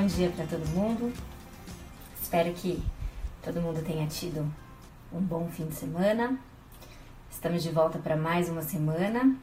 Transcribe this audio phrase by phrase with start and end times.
[0.00, 1.12] Bom dia para todo mundo.
[2.22, 2.82] Espero que
[3.42, 4.50] todo mundo tenha tido
[5.12, 6.38] um bom fim de semana.
[7.30, 9.36] Estamos de volta para mais uma semana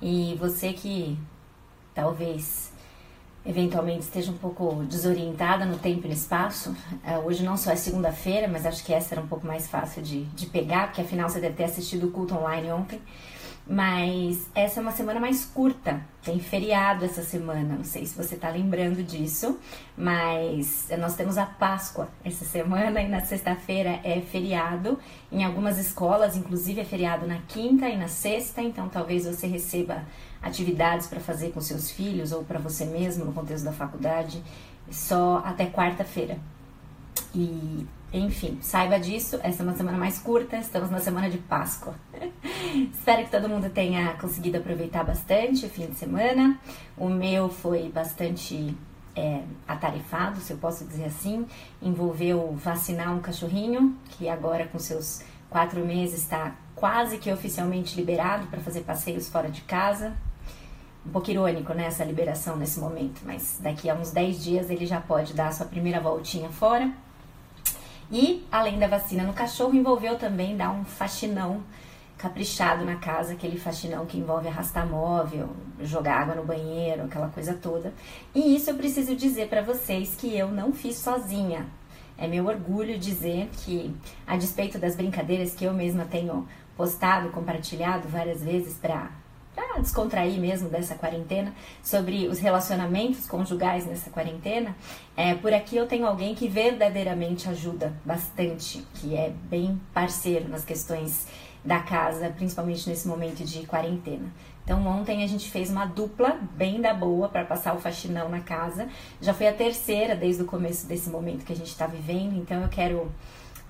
[0.00, 1.18] e você que
[1.92, 2.72] talvez
[3.44, 7.76] eventualmente esteja um pouco desorientada no tempo e no espaço, eh, hoje não só é
[7.76, 11.28] segunda-feira, mas acho que essa era um pouco mais fácil de, de pegar, porque afinal
[11.28, 13.00] você deve ter assistido o culto online ontem.
[13.70, 18.34] Mas essa é uma semana mais curta, tem feriado essa semana, não sei se você
[18.34, 19.58] está lembrando disso,
[19.94, 24.98] mas nós temos a Páscoa essa semana e na sexta-feira é feriado.
[25.30, 30.02] Em algumas escolas, inclusive, é feriado na quinta e na sexta, então talvez você receba
[30.40, 34.42] atividades para fazer com seus filhos ou para você mesmo no contexto da faculdade
[34.90, 36.38] só até quarta-feira.
[37.34, 41.94] E enfim, saiba disso, essa é uma semana mais curta, estamos na semana de Páscoa.
[42.90, 46.58] Espero que todo mundo tenha conseguido aproveitar bastante o fim de semana.
[46.96, 48.74] O meu foi bastante
[49.14, 51.46] é, atarefado, se eu posso dizer assim.
[51.82, 58.46] Envolveu vacinar um cachorrinho, que agora com seus quatro meses está quase que oficialmente liberado
[58.46, 60.16] para fazer passeios fora de casa.
[61.04, 64.86] Um pouco irônico, né, essa liberação nesse momento, mas daqui a uns 10 dias ele
[64.86, 66.90] já pode dar a sua primeira voltinha fora.
[68.10, 71.62] E, além da vacina no cachorro, envolveu também dar um faxinão
[72.16, 75.50] caprichado na casa, aquele faxinão que envolve arrastar móvel,
[75.80, 77.92] jogar água no banheiro, aquela coisa toda.
[78.34, 81.66] E isso eu preciso dizer para vocês que eu não fiz sozinha.
[82.16, 83.94] É meu orgulho dizer que,
[84.26, 89.12] a despeito das brincadeiras que eu mesma tenho postado, compartilhado várias vezes para
[89.66, 91.52] para descontrair mesmo dessa quarentena,
[91.82, 94.76] sobre os relacionamentos conjugais nessa quarentena,
[95.16, 100.64] é, por aqui eu tenho alguém que verdadeiramente ajuda bastante, que é bem parceiro nas
[100.64, 101.26] questões
[101.64, 104.32] da casa, principalmente nesse momento de quarentena.
[104.62, 108.40] Então ontem a gente fez uma dupla bem da boa para passar o faxinão na
[108.40, 108.88] casa.
[109.20, 112.62] Já foi a terceira desde o começo desse momento que a gente está vivendo, então
[112.62, 113.10] eu quero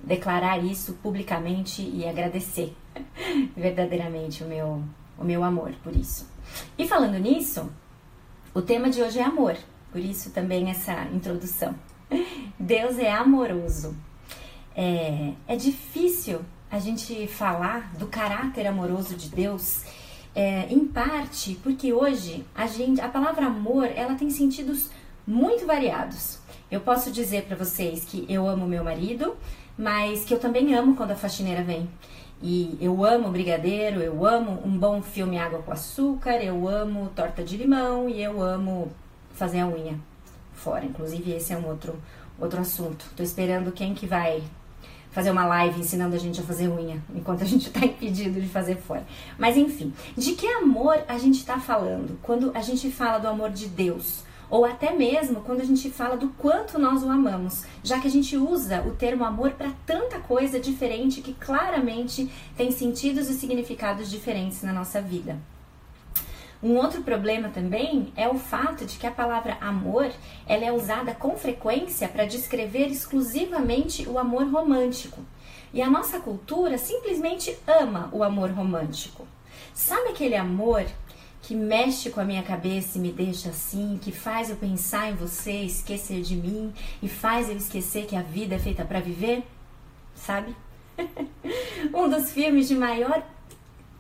[0.03, 2.76] declarar isso publicamente e agradecer
[3.56, 4.82] verdadeiramente o meu
[5.19, 6.29] o meu amor por isso.
[6.79, 7.71] E falando nisso,
[8.55, 9.56] o tema de hoje é amor,
[9.93, 11.75] por isso também essa introdução.
[12.59, 13.97] Deus é amoroso.
[14.75, 16.41] É, é difícil
[16.71, 19.84] a gente falar do caráter amoroso de Deus,
[20.34, 24.91] é, em parte porque hoje a gente, a palavra amor, ela tem sentidos
[25.27, 26.39] muito variados.
[26.71, 29.37] Eu posso dizer para vocês que eu amo meu marido,
[29.77, 31.89] mas que eu também amo quando a faxineira vem.
[32.41, 37.43] E eu amo brigadeiro, eu amo um bom filme Água com Açúcar, eu amo torta
[37.43, 38.93] de limão e eu amo
[39.34, 39.99] fazer a unha
[40.54, 40.84] fora.
[40.84, 42.00] Inclusive, esse é um outro,
[42.38, 43.06] outro assunto.
[43.16, 44.43] Tô esperando quem que vai
[45.10, 48.49] fazer uma live ensinando a gente a fazer unha, enquanto a gente tá impedido de
[48.49, 49.05] fazer fora.
[49.37, 53.50] Mas enfim, de que amor a gente tá falando quando a gente fala do amor
[53.50, 54.22] de Deus?
[54.50, 58.10] Ou até mesmo quando a gente fala do quanto nós o amamos, já que a
[58.10, 64.10] gente usa o termo amor para tanta coisa diferente que claramente tem sentidos e significados
[64.10, 65.38] diferentes na nossa vida.
[66.60, 70.10] Um outro problema também é o fato de que a palavra amor
[70.44, 75.20] ela é usada com frequência para descrever exclusivamente o amor romântico.
[75.72, 79.25] E a nossa cultura simplesmente ama o amor romântico.
[79.72, 80.84] Sabe aquele amor
[81.48, 85.14] que mexe com a minha cabeça e me deixa assim, que faz eu pensar em
[85.14, 89.42] você, esquecer de mim e faz eu esquecer que a vida é feita para viver?
[90.14, 90.54] Sabe?
[91.94, 93.26] um dos filmes de maior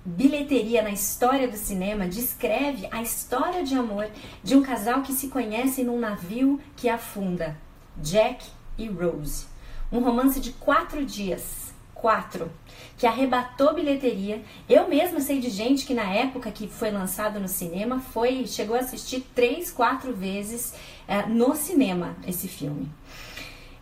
[0.04, 4.10] bilheteria na história do cinema descreve a história de amor
[4.44, 7.56] de um casal que se conhece num navio que afunda,
[7.96, 8.44] Jack
[8.76, 9.46] e Rose.
[9.90, 11.67] Um romance de quatro dias
[12.00, 12.50] 4,
[12.96, 14.42] que arrebatou bilheteria.
[14.68, 18.76] Eu mesma sei de gente que na época que foi lançado no cinema foi chegou
[18.76, 20.74] a assistir três, quatro vezes
[21.06, 22.88] é, no cinema esse filme.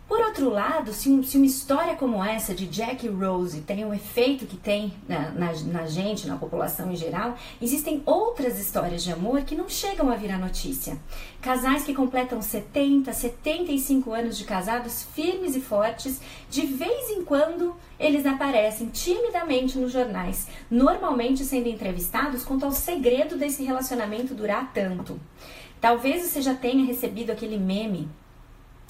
[0.07, 3.83] Por outro lado, se, um, se, uma história como essa de Jack e Rose tem
[3.83, 8.57] o um efeito que tem na, na, na, gente, na população em geral, existem outras
[8.57, 10.97] histórias de amor que não chegam a virar notícia.
[11.41, 17.75] Casais que completam 70, 75 anos de casados firmes e fortes, de vez em quando
[17.99, 25.19] eles aparecem timidamente nos jornais, normalmente sendo entrevistados quanto ao segredo desse relacionamento durar tanto.
[25.81, 28.07] Talvez você já tenha recebido aquele meme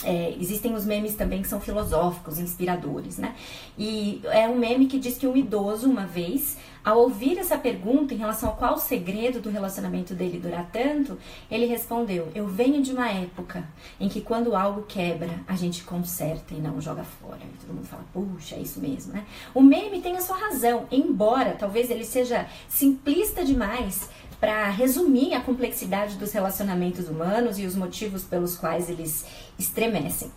[0.03, 3.35] é, existem os memes também que são filosóficos, inspiradores, né?
[3.77, 6.55] E é um meme que diz que um idoso, uma vez,
[6.85, 11.17] ao ouvir essa pergunta em relação a qual o segredo do relacionamento dele durar tanto,
[11.49, 13.67] ele respondeu: Eu venho de uma época
[13.99, 17.39] em que quando algo quebra, a gente conserta e não joga fora.
[17.43, 19.25] E todo mundo fala: Puxa, é isso mesmo, né?
[19.53, 24.07] O meme tem a sua razão, embora talvez ele seja simplista demais
[24.39, 29.25] para resumir a complexidade dos relacionamentos humanos e os motivos pelos quais eles
[29.57, 30.31] estremecem.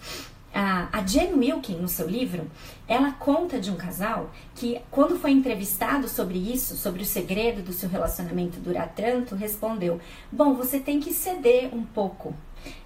[0.52, 2.50] A, Jane Wilkin, no seu livro,
[2.88, 7.72] ela conta de um casal que, quando foi entrevistado sobre isso, sobre o segredo do
[7.72, 10.00] seu relacionamento durar tanto, respondeu:
[10.30, 12.34] Bom, você tem que ceder um pouco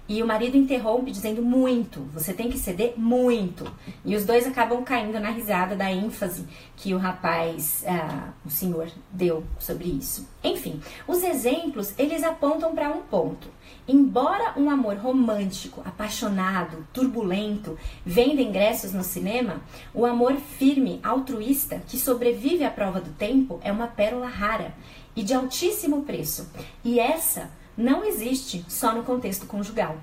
[0.07, 3.65] e o marido interrompe dizendo muito, você tem que ceder muito.
[4.03, 6.45] E os dois acabam caindo na risada da ênfase
[6.75, 10.27] que o rapaz, ah, o senhor, deu sobre isso.
[10.43, 13.47] Enfim, os exemplos eles apontam para um ponto.
[13.87, 19.61] Embora um amor romântico, apaixonado, turbulento venda ingressos no cinema,
[19.91, 24.75] o amor firme, altruísta, que sobrevive à prova do tempo, é uma pérola rara
[25.15, 26.47] e de altíssimo preço.
[26.83, 29.97] E essa não existe só no contexto conjugal.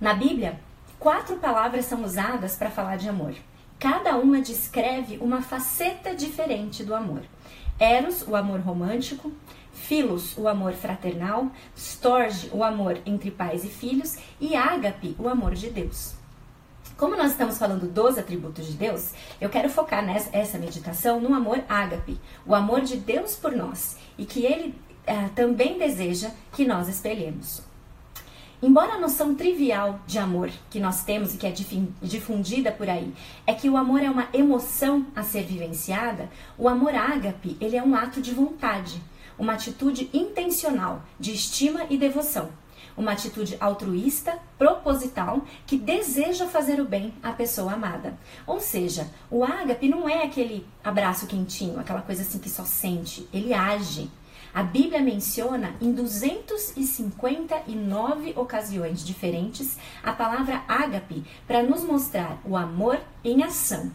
[0.00, 0.58] Na Bíblia,
[0.98, 3.34] quatro palavras são usadas para falar de amor.
[3.78, 7.22] Cada uma descreve uma faceta diferente do amor.
[7.78, 9.32] Eros, o amor romântico,
[9.72, 15.54] Philos, o amor fraternal, Storge, o amor entre pais e filhos, e Ágape, o amor
[15.54, 16.14] de Deus.
[17.00, 21.64] Como nós estamos falando dos atributos de Deus, eu quero focar nessa meditação no amor
[21.66, 24.74] ágape, o amor de Deus por nós, e que ele
[25.06, 27.62] é, também deseja que nós espelhemos.
[28.62, 31.54] Embora a noção trivial de amor que nós temos e que é
[32.02, 33.14] difundida por aí
[33.46, 37.82] é que o amor é uma emoção a ser vivenciada, o amor ágape ele é
[37.82, 39.00] um ato de vontade,
[39.38, 42.50] uma atitude intencional de estima e devoção,
[42.94, 48.18] uma atitude altruísta, proposital, que deseja fazer o bem à pessoa amada.
[48.46, 53.26] Ou seja, o ágape não é aquele abraço quentinho, aquela coisa assim que só sente,
[53.32, 54.10] ele age.
[54.52, 62.98] A Bíblia menciona em 259 ocasiões diferentes a palavra ágape para nos mostrar o amor
[63.22, 63.92] em ação.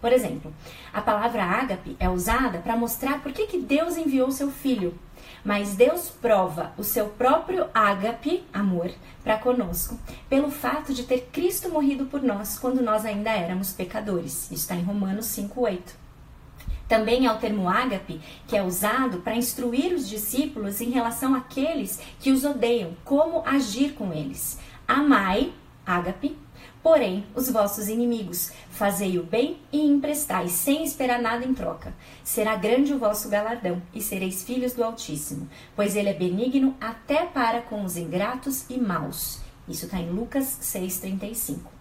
[0.00, 0.52] Por exemplo,
[0.92, 4.98] a palavra ágape é usada para mostrar por que, que Deus enviou seu filho.
[5.42, 8.90] Mas Deus prova o seu próprio ágape, amor,
[9.24, 14.44] para conosco, pelo fato de ter Cristo morrido por nós quando nós ainda éramos pecadores.
[14.44, 16.05] Isso está em Romanos 5,8.
[16.88, 22.00] Também é o termo ágape, que é usado para instruir os discípulos em relação àqueles
[22.20, 24.58] que os odeiam, como agir com eles.
[24.86, 25.52] Amai,
[25.84, 26.38] ágape,
[26.82, 31.92] porém, os vossos inimigos, fazei o bem e emprestai, sem esperar nada em troca.
[32.22, 37.26] Será grande o vosso galardão, e sereis filhos do Altíssimo, pois ele é benigno até
[37.26, 39.40] para com os ingratos e maus.
[39.68, 41.75] Isso está em Lucas 6,35.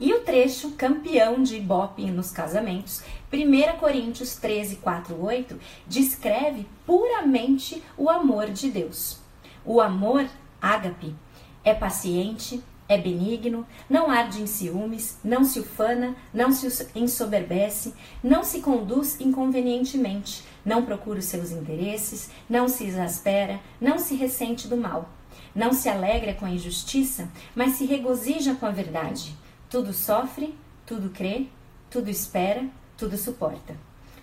[0.00, 3.02] E o trecho campeão de Ibope nos casamentos,
[3.32, 5.58] 1 Coríntios 13, 4, 8,
[5.88, 9.18] descreve puramente o amor de Deus.
[9.64, 10.24] O amor,
[10.62, 11.16] ágape,
[11.64, 17.92] é paciente, é benigno, não arde em ciúmes, não se ufana, não se ensoberbece,
[18.22, 24.68] não se conduz inconvenientemente, não procura os seus interesses, não se exaspera, não se ressente
[24.68, 25.10] do mal,
[25.52, 29.36] não se alegra com a injustiça, mas se regozija com a verdade
[29.70, 31.46] tudo sofre, tudo crê,
[31.90, 33.76] tudo espera, tudo suporta.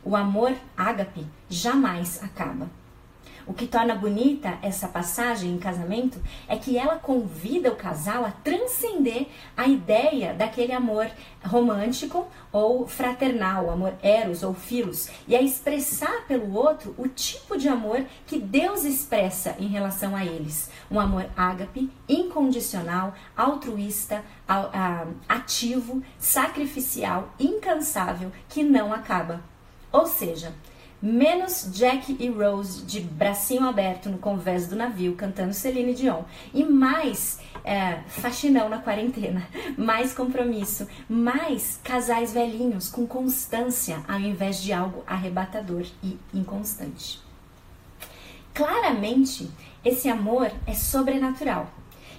[0.04, 2.70] O amor ágape jamais acaba.
[3.48, 8.32] O que torna bonita essa passagem em casamento é que ela convida o casal a
[8.32, 11.08] transcender a ideia daquele amor
[11.44, 17.70] romântico ou fraternal, amor eros ou filos, e a expressar pelo outro o tipo de
[17.70, 20.72] amor que Deus expressa em relação a eles.
[20.90, 24.24] Um amor ágape, incondicional, altruísta,
[25.30, 29.42] ativo, sacrificial, incansável, que não acaba.
[29.92, 30.52] Ou seja,
[31.06, 36.64] menos Jack e Rose de bracinho aberto no convés do navio cantando Celine Dion e
[36.64, 39.48] mais é, faxinão na quarentena,
[39.78, 47.22] mais compromisso, mais casais velhinhos com constância ao invés de algo arrebatador e inconstante.
[48.52, 49.52] Claramente,
[49.84, 51.70] esse amor é sobrenatural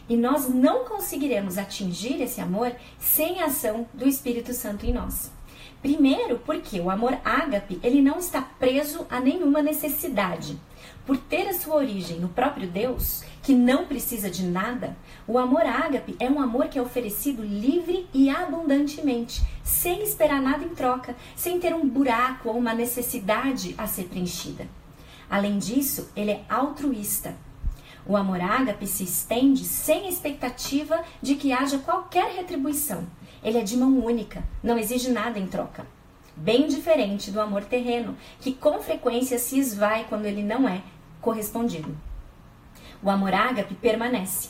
[0.09, 5.35] E nós não conseguiremos atingir esse amor sem a ação do Espírito Santo em nós.
[5.87, 10.59] Primeiro, porque o amor ágape, ele não está preso a nenhuma necessidade.
[11.07, 14.97] Por ter a sua origem no próprio Deus, que não precisa de nada,
[15.29, 20.65] o amor ágape é um amor que é oferecido livre e abundantemente, sem esperar nada
[20.65, 24.67] em troca, sem ter um buraco ou uma necessidade a ser preenchida.
[25.31, 27.37] Além disso, ele é altruísta.
[28.05, 33.05] O amor ágape se estende sem expectativa de que haja qualquer retribuição.
[33.47, 35.87] Ele é de mão única, não exige nada em troca.
[36.35, 40.83] Bem diferente do amor terreno, que com frequência se esvai quando ele não é
[41.21, 41.97] correspondido.
[43.01, 44.49] O amor ágape permanece.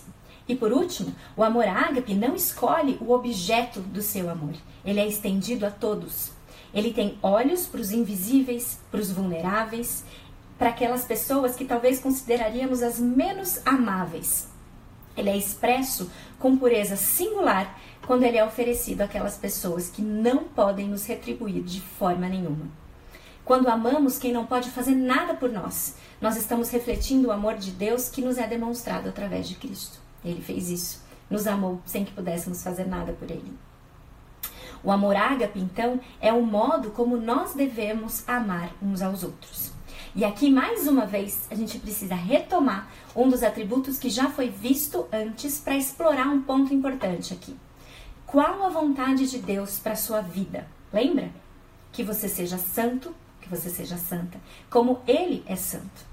[0.48, 4.54] E por último, o amor ágape não escolhe o objeto do seu amor.
[4.82, 6.32] Ele é estendido a todos.
[6.72, 10.04] Ele tem olhos para os invisíveis, para os vulneráveis,
[10.56, 14.48] para aquelas pessoas que talvez consideraríamos as menos amáveis.
[15.14, 20.88] Ele é expresso com pureza singular quando ele é oferecido àquelas pessoas que não podem
[20.88, 22.66] nos retribuir de forma nenhuma.
[23.44, 27.72] Quando amamos quem não pode fazer nada por nós, nós estamos refletindo o amor de
[27.72, 29.98] Deus que nos é demonstrado através de Cristo.
[30.24, 33.52] Ele fez isso, nos amou sem que pudéssemos fazer nada por ele.
[34.84, 39.72] O amor ágape, então, é o modo como nós devemos amar uns aos outros.
[40.14, 44.48] E aqui, mais uma vez, a gente precisa retomar um dos atributos que já foi
[44.48, 47.56] visto antes para explorar um ponto importante aqui.
[48.26, 50.66] Qual a vontade de Deus para sua vida?
[50.92, 51.30] Lembra?
[51.92, 56.04] Que você seja santo, que você seja santa, como Ele é santo.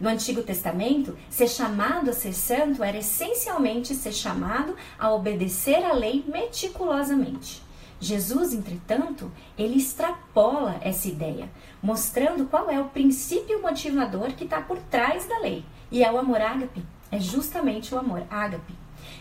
[0.00, 5.92] No Antigo Testamento, ser chamado a ser santo era essencialmente ser chamado a obedecer a
[5.92, 7.62] lei meticulosamente.
[8.00, 11.48] Jesus, entretanto, ele extrapola essa ideia,
[11.80, 15.64] mostrando qual é o princípio motivador que está por trás da lei.
[15.90, 16.82] E é o amor ágape.
[17.12, 18.79] É justamente o amor ágape.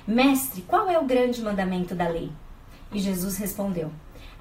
[0.09, 2.31] Mestre, qual é o grande mandamento da lei?
[2.91, 3.91] E Jesus respondeu: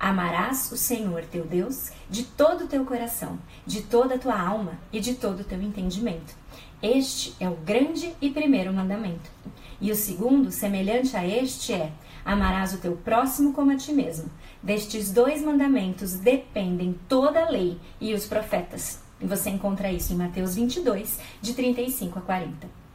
[0.01, 4.79] Amarás o Senhor teu Deus de todo o teu coração, de toda a tua alma
[4.91, 6.35] e de todo o teu entendimento.
[6.83, 9.31] Este é o grande e primeiro mandamento.
[9.79, 11.93] E o segundo, semelhante a este, é:
[12.25, 14.31] Amarás o teu próximo como a ti mesmo.
[14.63, 19.03] Destes dois mandamentos dependem toda a lei e os profetas.
[19.21, 22.88] E você encontra isso em Mateus 22, de 35 a 40.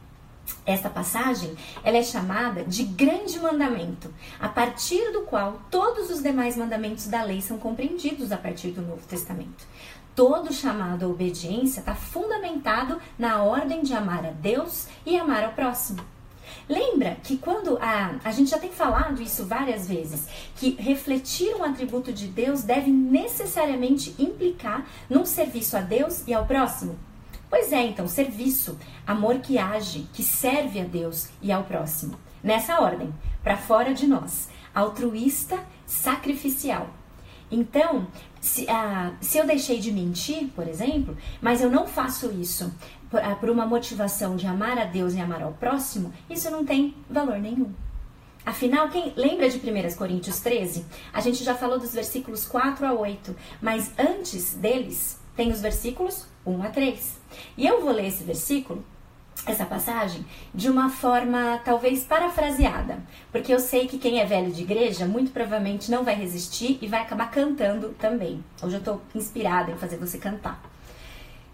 [0.66, 6.56] Esta passagem ela é chamada de grande mandamento, a partir do qual todos os demais
[6.56, 9.66] mandamentos da lei são compreendidos a partir do Novo Testamento.
[10.14, 15.52] Todo chamado à obediência está fundamentado na ordem de amar a Deus e amar ao
[15.52, 16.00] próximo.
[16.68, 21.64] Lembra que quando a, a gente já tem falado isso várias vezes, que refletir um
[21.64, 26.96] atributo de Deus deve necessariamente implicar num serviço a Deus e ao próximo?
[27.48, 32.18] Pois é, então, serviço, amor que age, que serve a Deus e ao próximo.
[32.42, 36.90] Nessa ordem, para fora de nós, altruísta, sacrificial.
[37.50, 38.06] Então,
[38.40, 42.74] se, ah, se eu deixei de mentir, por exemplo, mas eu não faço isso
[43.08, 46.64] por, ah, por uma motivação de amar a Deus e amar ao próximo, isso não
[46.64, 47.72] tem valor nenhum.
[48.44, 50.84] Afinal, quem lembra de 1 Coríntios 13?
[51.12, 56.26] A gente já falou dos versículos 4 a 8, mas antes deles tem os versículos
[56.44, 57.20] 1 a 3.
[57.56, 58.84] E eu vou ler esse versículo
[59.46, 60.24] essa passagem
[60.54, 62.98] de uma forma talvez parafraseada,
[63.30, 66.86] porque eu sei que quem é velho de igreja muito provavelmente não vai resistir e
[66.86, 68.42] vai acabar cantando também.
[68.62, 70.62] Hoje eu estou inspirada em fazer você cantar.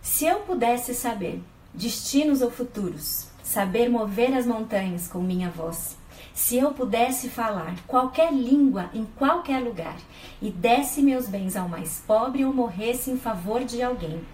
[0.01, 1.43] Se eu pudesse saber
[1.75, 5.99] destinos ou futuros, saber mover as montanhas com minha voz,
[6.33, 9.97] se eu pudesse falar qualquer língua em qualquer lugar
[10.41, 14.25] e desse meus bens ao mais pobre ou morresse em favor de alguém,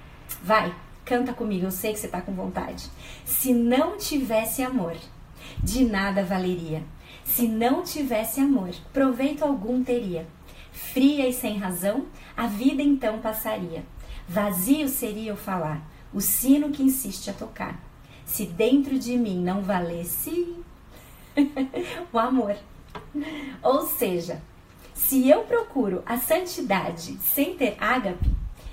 [0.43, 0.73] vai,
[1.07, 2.91] Canta comigo, eu sei que você está com vontade.
[3.25, 4.97] Se não tivesse amor,
[5.63, 6.83] de nada valeria.
[7.25, 10.27] Se não tivesse amor, proveito algum teria.
[10.73, 13.85] Fria e sem razão, a vida então passaria.
[14.29, 15.81] Vazio seria o falar,
[16.13, 17.81] o sino que insiste a tocar.
[18.25, 20.57] Se dentro de mim não valesse
[22.13, 22.57] o amor.
[23.63, 24.43] Ou seja,
[24.93, 28.29] se eu procuro a santidade sem ter ágape,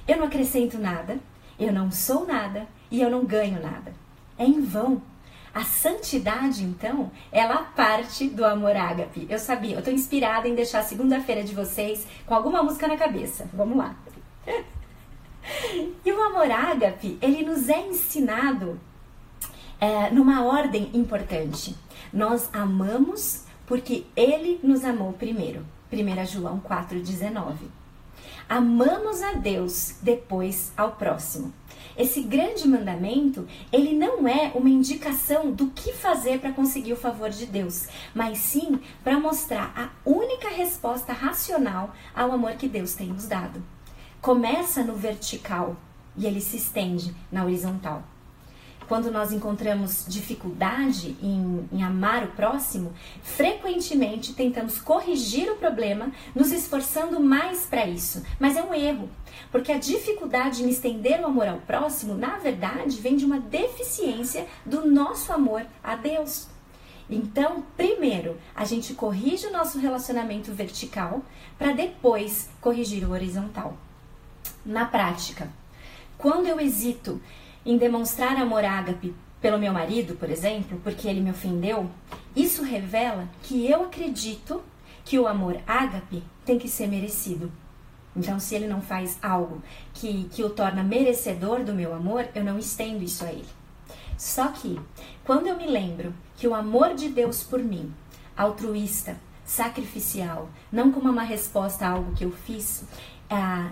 [0.07, 1.19] eu não acrescento nada,
[1.63, 3.93] eu não sou nada e eu não ganho nada.
[4.37, 5.01] É em vão.
[5.53, 9.27] A santidade, então, ela parte do amor ágape.
[9.29, 12.97] Eu sabia, eu estou inspirada em deixar a segunda-feira de vocês com alguma música na
[12.97, 13.47] cabeça.
[13.53, 13.95] Vamos lá.
[16.03, 18.79] e o amor ágape, ele nos é ensinado
[19.79, 21.75] é, numa ordem importante.
[22.11, 25.65] Nós amamos porque ele nos amou primeiro.
[25.91, 27.82] 1 João 4,19.
[28.47, 31.53] Amamos a Deus, depois ao próximo.
[31.97, 37.29] esse grande mandamento, ele não é uma indicação do que fazer para conseguir o favor
[37.29, 43.07] de Deus, mas sim para mostrar a única resposta racional ao amor que Deus tem
[43.07, 43.63] nos dado.
[44.21, 45.75] Começa no vertical
[46.17, 48.03] e ele se estende na horizontal
[48.87, 56.51] quando nós encontramos dificuldade em, em, amar o próximo, frequentemente tentamos corrigir o problema, nos
[56.51, 58.23] esforçando mais para isso.
[58.39, 59.09] Mas é um erro,
[59.51, 64.47] porque a dificuldade em estender o amor ao próximo, na verdade, vem de uma deficiência
[64.65, 66.47] do nosso amor a Deus.
[67.09, 71.21] Então, primeiro, a gente corrige o nosso relacionamento vertical
[71.57, 73.77] para depois corrigir o horizontal.
[74.65, 75.51] Na prática,
[76.17, 77.21] quando eu hesito
[77.65, 81.89] em demonstrar amor ágape pelo meu marido, por exemplo, porque ele me ofendeu,
[82.35, 84.61] isso revela que eu acredito
[85.03, 87.51] que o amor ágape tem que ser merecido.
[88.15, 89.61] Então, se ele não faz algo
[89.93, 93.47] que, que o torna merecedor do meu amor, eu não estendo isso a ele.
[94.17, 94.79] Só que,
[95.25, 97.93] quando eu me lembro que o amor de Deus por mim,
[98.37, 102.83] altruísta, sacrificial, não como uma resposta a algo que eu fiz,
[103.29, 103.71] ah,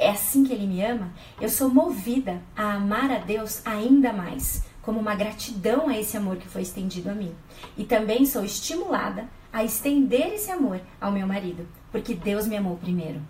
[0.00, 4.64] é assim que ele me ama, eu sou movida a amar a Deus ainda mais,
[4.80, 7.34] como uma gratidão a esse amor que foi estendido a mim.
[7.76, 12.78] E também sou estimulada a estender esse amor ao meu marido, porque Deus me amou
[12.78, 13.20] primeiro.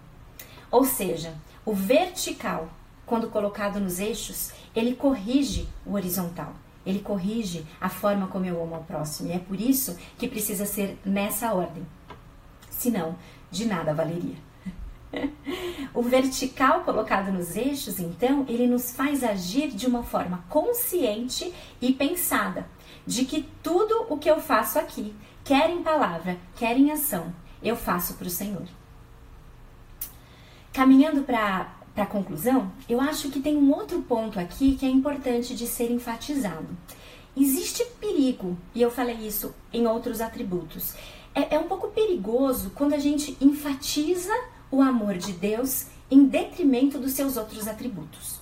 [0.71, 1.35] Ou seja,
[1.67, 2.69] o vertical,
[3.05, 6.55] quando colocado nos eixos, ele corrige o horizontal.
[6.87, 9.29] Ele corrige a forma como eu amo ao próximo.
[9.29, 11.85] E é por isso que precisa ser nessa ordem.
[12.71, 13.17] Senão,
[13.50, 14.37] de nada valeria.
[15.93, 21.93] O vertical colocado nos eixos, então, ele nos faz agir de uma forma consciente e
[21.93, 22.67] pensada,
[23.05, 25.14] de que tudo o que eu faço aqui,
[25.45, 28.69] quer em palavra, quer em ação, eu faço para o Senhor.
[30.73, 35.57] Caminhando para a conclusão, eu acho que tem um outro ponto aqui que é importante
[35.57, 36.69] de ser enfatizado.
[37.37, 40.95] Existe perigo, e eu falei isso em outros atributos.
[41.35, 44.33] É, é um pouco perigoso quando a gente enfatiza
[44.71, 48.41] o amor de Deus em detrimento dos seus outros atributos.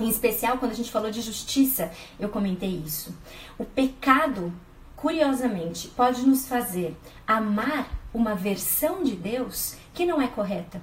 [0.00, 3.14] Em especial, quando a gente falou de justiça, eu comentei isso.
[3.58, 4.52] O pecado,
[4.96, 10.80] curiosamente, pode nos fazer amar uma versão de Deus que não é correta.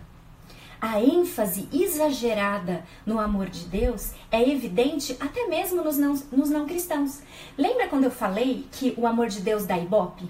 [0.81, 6.65] A ênfase exagerada no amor de Deus é evidente até mesmo nos não, nos não
[6.65, 7.21] cristãos.
[7.57, 10.25] Lembra quando eu falei que o amor de Deus dá ibope?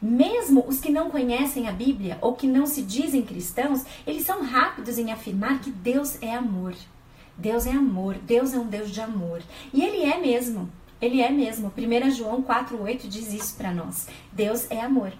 [0.00, 4.42] Mesmo os que não conhecem a Bíblia ou que não se dizem cristãos, eles são
[4.42, 6.74] rápidos em afirmar que Deus é amor.
[7.36, 9.42] Deus é amor, Deus é um Deus de amor.
[9.72, 10.70] E ele é mesmo.
[11.00, 11.72] Ele é mesmo.
[11.76, 14.06] 1 João 4:8 diz isso para nós.
[14.32, 15.12] Deus é amor.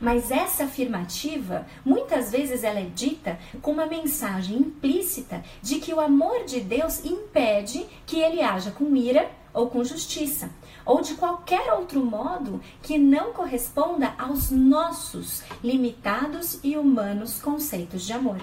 [0.00, 6.00] Mas essa afirmativa, muitas vezes ela é dita com uma mensagem implícita de que o
[6.00, 10.50] amor de Deus impede que ele haja com ira ou com justiça
[10.90, 18.12] ou de qualquer outro modo que não corresponda aos nossos limitados e humanos conceitos de
[18.12, 18.40] amor.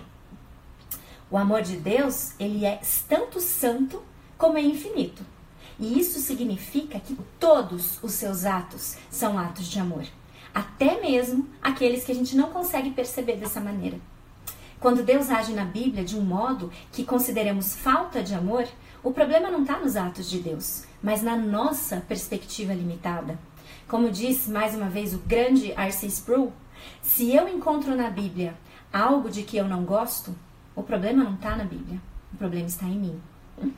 [1.29, 2.79] O amor de Deus, ele é
[3.09, 4.01] tanto santo
[4.37, 5.25] como é infinito.
[5.77, 10.05] E isso significa que todos os seus atos são atos de amor,
[10.53, 13.99] até mesmo aqueles que a gente não consegue perceber dessa maneira.
[14.79, 18.65] Quando Deus age na Bíblia de um modo que consideremos falta de amor,
[19.07, 23.39] o problema não está nos atos de Deus, mas na nossa perspectiva limitada.
[23.87, 26.07] Como diz mais uma vez o grande R.C.
[26.07, 26.51] Sproul,
[27.01, 28.53] se eu encontro na Bíblia
[28.91, 30.35] algo de que eu não gosto,
[30.75, 32.01] o problema não está na Bíblia,
[32.33, 33.21] o problema está em mim.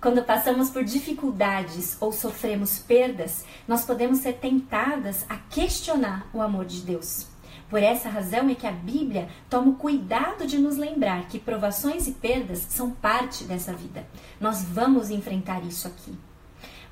[0.00, 6.64] Quando passamos por dificuldades ou sofremos perdas, nós podemos ser tentadas a questionar o amor
[6.64, 7.28] de Deus.
[7.68, 12.06] Por essa razão é que a Bíblia toma o cuidado de nos lembrar que provações
[12.06, 14.06] e perdas são parte dessa vida.
[14.40, 16.14] Nós vamos enfrentar isso aqui.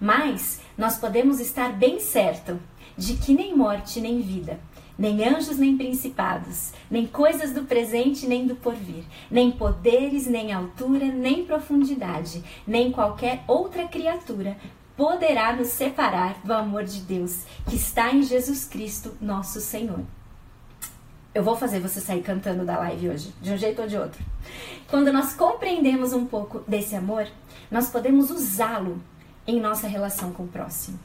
[0.00, 2.60] Mas nós podemos estar bem certo
[2.96, 4.58] de que nem morte nem vida,
[4.98, 11.06] nem anjos nem principados, nem coisas do presente nem do porvir, nem poderes, nem altura,
[11.06, 14.56] nem profundidade, nem qualquer outra criatura
[14.96, 20.04] poderá nos separar do amor de Deus que está em Jesus Cristo, nosso Senhor.
[21.34, 24.24] Eu vou fazer você sair cantando da live hoje, de um jeito ou de outro.
[24.88, 27.26] Quando nós compreendemos um pouco desse amor,
[27.68, 29.02] nós podemos usá-lo
[29.44, 30.96] em nossa relação com o próximo.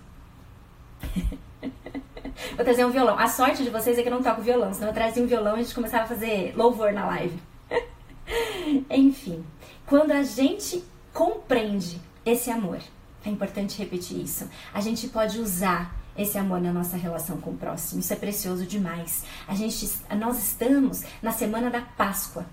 [2.56, 3.18] vou trazer um violão.
[3.18, 5.58] A sorte de vocês é que eu não toco violão, senão eu trazia um violão
[5.58, 7.40] e a gente começava a fazer louvor na live.
[8.92, 9.44] Enfim,
[9.88, 12.80] quando a gente compreende esse amor,
[13.26, 17.58] é importante repetir isso, a gente pode usar esse amor na nossa relação com o
[17.58, 18.02] próximo.
[18.02, 19.24] Isso é precioso demais.
[19.48, 22.46] A gente, nós estamos na semana da Páscoa.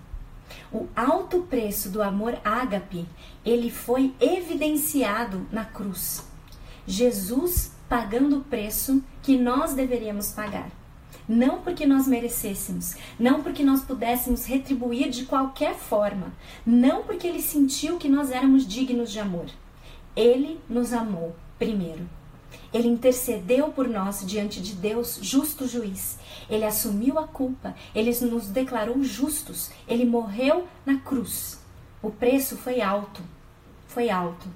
[0.71, 3.05] O alto preço do amor ágape,
[3.45, 6.25] ele foi evidenciado na cruz.
[6.85, 10.69] Jesus pagando o preço que nós deveríamos pagar.
[11.27, 16.31] Não porque nós merecêssemos, não porque nós pudéssemos retribuir de qualquer forma,
[16.65, 19.47] não porque ele sentiu que nós éramos dignos de amor.
[20.15, 22.16] Ele nos amou primeiro.
[22.73, 26.17] Ele intercedeu por nós diante de Deus, justo juiz.
[26.49, 31.59] Ele assumiu a culpa, ele nos declarou justos, ele morreu na cruz.
[32.01, 33.21] O preço foi alto,
[33.87, 34.47] foi alto.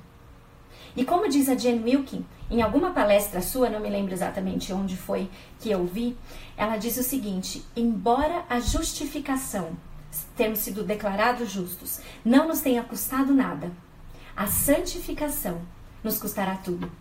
[0.96, 4.98] E como diz a Jane Wilkin, em alguma palestra sua, não me lembro exatamente onde
[4.98, 6.18] foi que eu vi,
[6.58, 9.72] ela diz o seguinte: embora a justificação,
[10.36, 13.72] termos sido declarados justos, não nos tenha custado nada,
[14.36, 15.62] a santificação
[16.04, 16.92] nos custará tudo.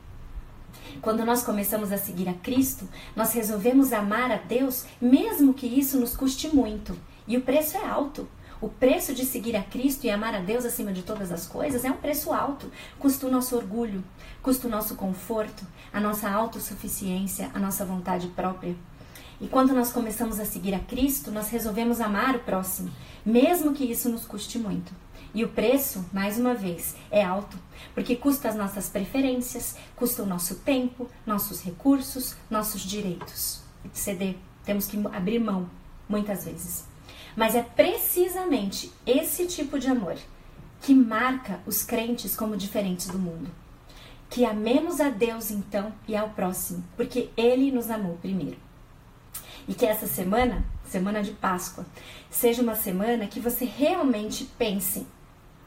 [1.00, 5.98] Quando nós começamos a seguir a Cristo, nós resolvemos amar a Deus, mesmo que isso
[5.98, 6.96] nos custe muito.
[7.26, 8.28] E o preço é alto.
[8.60, 11.82] O preço de seguir a Cristo e amar a Deus acima de todas as coisas
[11.84, 12.70] é um preço alto.
[12.98, 14.04] Custa o nosso orgulho,
[14.42, 18.76] custa o nosso conforto, a nossa autossuficiência, a nossa vontade própria.
[19.40, 22.90] E quando nós começamos a seguir a Cristo, nós resolvemos amar o próximo,
[23.24, 24.92] mesmo que isso nos custe muito.
[25.32, 27.56] E o preço, mais uma vez, é alto,
[27.94, 33.62] porque custa as nossas preferências, custa o nosso tempo, nossos recursos, nossos direitos.
[33.92, 35.70] Ceder, temos que abrir mão,
[36.08, 36.84] muitas vezes.
[37.36, 40.16] Mas é precisamente esse tipo de amor
[40.82, 43.50] que marca os crentes como diferentes do mundo.
[44.28, 48.56] Que amemos a Deus então e ao próximo, porque Ele nos amou primeiro.
[49.68, 51.86] E que essa semana, semana de Páscoa,
[52.30, 55.06] seja uma semana que você realmente pense,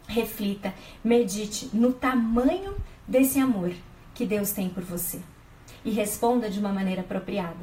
[0.07, 2.75] reflita, medite no tamanho
[3.07, 3.73] desse amor
[4.13, 5.19] que Deus tem por você.
[5.83, 7.59] E responda de uma maneira apropriada,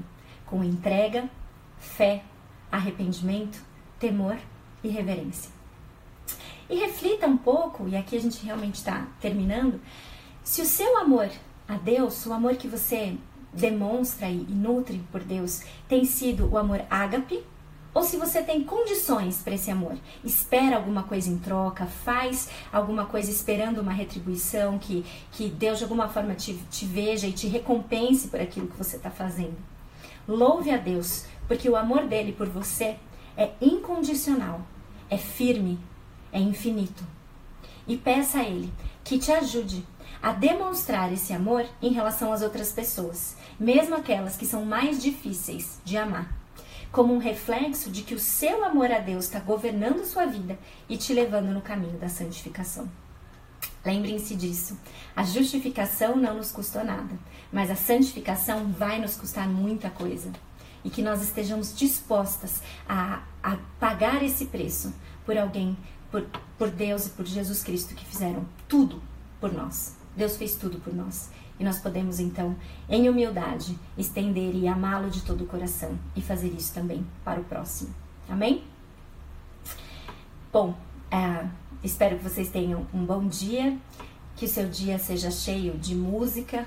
[0.47, 1.29] com entrega,
[1.79, 2.23] fé,
[2.71, 4.39] arrependimento temor
[4.83, 5.51] e reverência.
[6.69, 9.81] E reflita um pouco, e aqui a gente realmente está terminando,
[10.43, 11.29] se o seu amor
[11.69, 13.17] a Deus, o amor que você
[13.53, 17.45] demonstra e nutre por Deus, tem sido o amor ágape,
[17.93, 23.07] ou se você tem condições para esse amor, espera alguma coisa em troca, faz alguma
[23.07, 27.49] coisa esperando uma retribuição, que, que Deus de alguma forma te, te veja e te
[27.49, 29.57] recompense por aquilo que você está fazendo.
[30.29, 32.97] Louve a Deus, porque o amor dele por você
[33.37, 34.61] é incondicional,
[35.09, 35.79] é firme,
[36.33, 37.03] é infinito.
[37.89, 38.73] E peça a Ele
[39.03, 39.85] que te ajude
[40.23, 45.81] a demonstrar esse amor em relação às outras pessoas, mesmo aquelas que são mais difíceis
[45.85, 46.40] de amar,
[46.93, 50.97] como um reflexo de que o seu amor a Deus está governando sua vida e
[50.97, 52.91] te levando no caminho da santificação.
[53.85, 54.79] Lembrem-se disso.
[55.15, 57.19] A justificação não nos custou nada,
[57.53, 60.31] mas a santificação vai nos custar muita coisa
[60.85, 64.93] e que nós estejamos dispostas a, a pagar esse preço
[65.25, 65.77] por alguém,
[66.11, 66.27] por,
[66.59, 69.03] por Deus e por Jesus Cristo que fizeram tudo
[69.41, 69.97] por nós.
[70.17, 71.31] Deus fez tudo por nós.
[71.61, 72.57] E nós podemos então,
[72.89, 77.45] em humildade, estender e amá-lo de todo o coração e fazer isso também para o
[77.45, 77.95] próximo.
[78.27, 78.65] Amém?
[80.51, 80.75] Bom,
[81.11, 81.47] é,
[81.85, 83.77] espero que vocês tenham um bom dia,
[84.37, 86.67] que o seu dia seja cheio de música.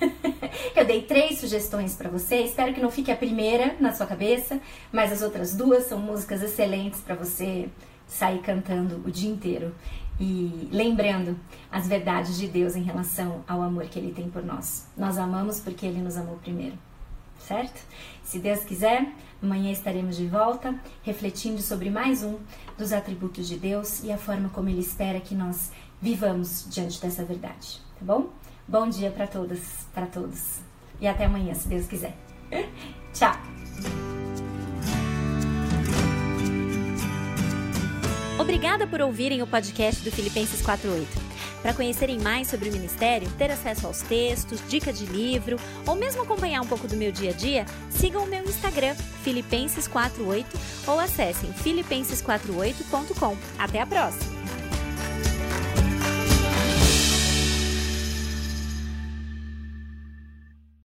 [0.76, 2.42] Eu dei três sugestões para você.
[2.44, 4.60] Espero que não fique a primeira na sua cabeça,
[4.92, 7.68] mas as outras duas são músicas excelentes para você
[8.06, 9.74] sair cantando o dia inteiro
[10.22, 11.36] e lembrando
[11.68, 14.86] as verdades de Deus em relação ao amor que Ele tem por nós.
[14.96, 16.78] Nós amamos porque Ele nos amou primeiro,
[17.40, 17.84] certo?
[18.22, 22.38] Se Deus quiser, amanhã estaremos de volta refletindo sobre mais um
[22.78, 27.24] dos atributos de Deus e a forma como Ele espera que nós vivamos diante dessa
[27.24, 28.30] verdade, tá bom?
[28.68, 30.60] Bom dia para todas, para todos.
[31.00, 32.16] E até amanhã, se Deus quiser.
[33.12, 33.34] Tchau.
[38.42, 41.06] Obrigada por ouvirem o podcast do Filipenses 48.
[41.62, 46.22] Para conhecerem mais sobre o ministério, ter acesso aos textos, dica de livro ou mesmo
[46.22, 50.44] acompanhar um pouco do meu dia a dia, sigam o meu Instagram, Filipenses48,
[50.88, 53.36] ou acessem filipenses48.com.
[53.60, 54.41] Até a próxima!